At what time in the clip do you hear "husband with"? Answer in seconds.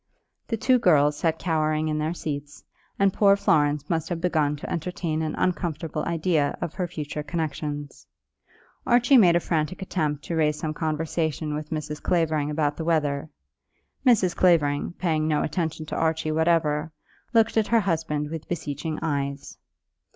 17.81-18.49